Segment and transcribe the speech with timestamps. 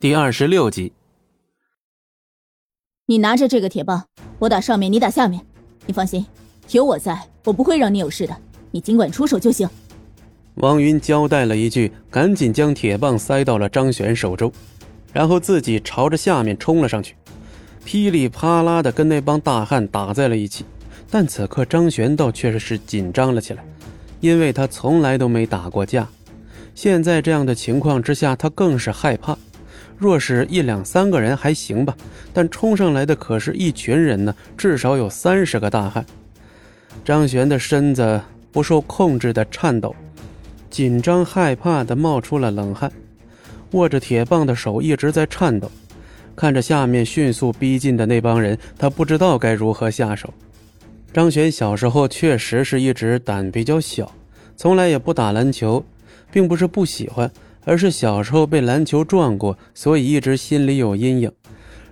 [0.00, 0.92] 第二十六集，
[3.06, 4.06] 你拿着这个铁棒，
[4.38, 5.44] 我打上面，你打下面。
[5.86, 6.24] 你放心，
[6.70, 8.36] 有我在，我不会让你有事的。
[8.70, 9.68] 你尽管出手就行。
[10.54, 14.52] 王云交代了一句，赶紧将铁棒塞到了张璇手中，
[15.12, 17.16] 然后自己朝着下面冲了上去，
[17.84, 20.64] 噼里啪啦的跟那帮大汉打在了一起。
[21.10, 23.64] 但此刻张璇倒确实是紧张了起来，
[24.20, 26.08] 因为他从来都没打过架，
[26.76, 29.36] 现在这样的情况之下，他更是害怕。
[29.98, 31.96] 若是一两三个人还行吧，
[32.32, 36.06] 但冲上来的可是一群人呢，至少有三十个大汉。
[37.04, 38.20] 张璇的身子
[38.52, 39.94] 不受控制的颤抖，
[40.70, 42.92] 紧张害怕的冒出了冷汗，
[43.72, 45.70] 握着铁棒的手一直在颤抖。
[46.36, 50.32] 看着下面迅速逼近的那帮人，他不知道该如何下手。
[51.12, 54.12] 张璇小时候确实是一直胆比较小，
[54.56, 55.84] 从来也不打篮球，
[56.30, 57.28] 并不是不喜欢。
[57.68, 61.30] 而是小时候被篮球撞过，所以一直心里有阴影。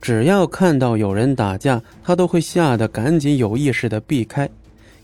[0.00, 4.50] 只要看到有人打架，他都会吓得赶紧有意识的避开，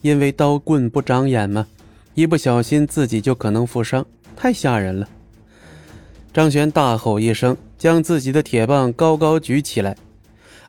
[0.02, 1.68] 因为刀棍不长眼嘛，
[2.14, 5.08] 一不小心自己就可能负伤，太吓人了。
[6.32, 9.96] 张璇大吼一声，将自己的铁棒高高举起来：“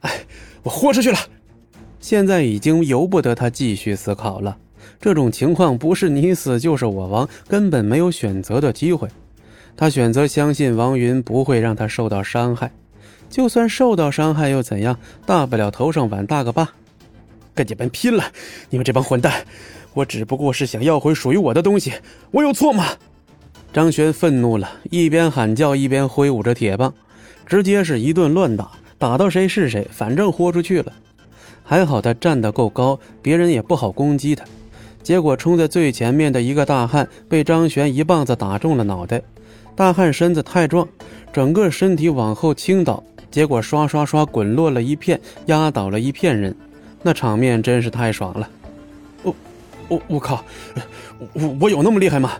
[0.01, 0.11] 哎，
[0.61, 1.17] 我豁出去了！”
[1.99, 4.55] 现在已经由不得他继续思考了。
[5.01, 9.09] 这种情况不是你死就是我亡，根本没有选择的机会。
[9.77, 12.71] 他选择相信王云不会让他受到伤害，
[13.29, 14.97] 就算受到伤害又怎样？
[15.25, 16.67] 大不了头上碗大个疤。
[17.53, 18.23] 跟你们拼了！
[18.69, 19.45] 你们这帮混蛋！
[19.93, 21.93] 我只不过是想要回属于我的东西，
[22.31, 22.85] 我有错吗？
[23.71, 26.93] 张璇愤怒了，一边喊叫一边挥舞着铁棒，
[27.45, 30.91] 直接是一顿乱打，打到谁是谁，反正豁出去了。
[31.63, 34.43] 还好他站得够高，别人也不好攻击他。
[35.03, 39.21] 结果冲在最前面的一个大汉被张璇一棒子打中了脑袋。
[39.77, 40.89] 大汉身子太壮，
[41.31, 46.55] 整个身体往后倾倒，结果刷刷刷滚落了一片，压倒了一片人，
[47.03, 48.49] 那场面真是太爽了！
[49.21, 49.35] 我、
[49.87, 50.43] 我、我靠！
[51.33, 52.31] 我、我有那么厉害吗？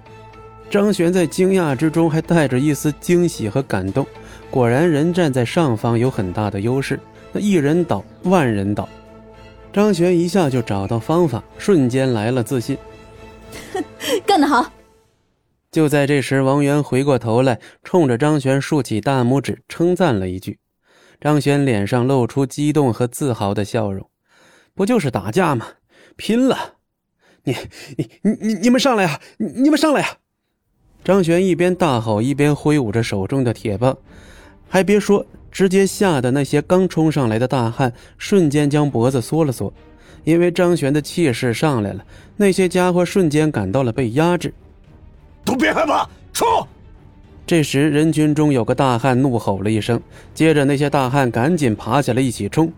[0.68, 4.04] 张璇在惊讶之中还带着一丝惊喜和感动。
[4.50, 7.00] 果然，人站在上方有很大的优势，
[7.32, 8.90] 那一人倒，万人倒。
[9.72, 12.76] 张璇一下就找到方法，瞬间来了自信。
[14.26, 14.72] 干得好！
[15.72, 20.60] 就在这时，王源回过头来，冲着张璇竖起大拇指，称赞了一句。
[21.20, 24.10] 张璇脸上露出激动和自豪的笑容
[24.74, 25.68] ：“不就是打架吗？
[26.16, 26.76] 拼了！
[27.44, 27.56] 你、
[27.98, 29.20] 你、你、你、你们上来呀！
[29.38, 30.18] 你们上来呀！”
[31.04, 33.98] 张璇一边大吼，一边挥舞着手中的铁棒。
[34.70, 39.74] 还别说，直接吓得那些刚冲上来的大汉瞬间将脖子缩了缩，
[40.24, 42.06] 因为张璇的气势上来了，
[42.38, 44.54] 那些家伙瞬间感到了被压制。
[45.48, 46.46] 都别害怕，冲！
[47.46, 50.02] 这时，人群中有个大汉怒吼了一声，
[50.34, 52.70] 接着那些大汉赶紧爬起来一起冲。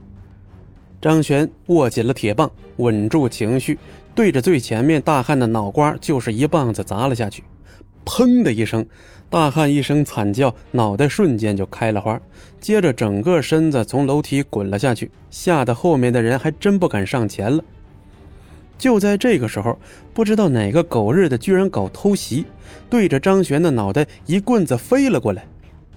[1.01, 3.79] 张璇握紧了铁棒，稳住情绪，
[4.13, 7.43] 对着最前面大汉的脑瓜就是一棒子砸了下去。
[8.05, 8.85] 砰的一声，
[9.31, 12.21] 大汉一声惨叫，脑袋瞬间就开了花，
[12.61, 17.63] 接着整个身子从楼梯滚了下去，吓得后面的人还真不敢上前了。
[18.79, 19.77] 就在这个时候，
[20.13, 22.45] 不知道哪个狗日的居然搞偷袭，
[22.89, 25.45] 对着张璇的脑袋一棍子飞了过来，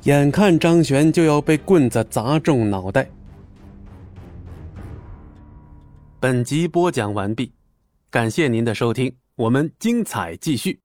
[0.03, 3.09] 眼看张璇就要被棍子砸中脑袋。
[6.21, 7.53] 本集播讲完毕，
[8.11, 10.81] 感谢您的收听，我们精彩继续。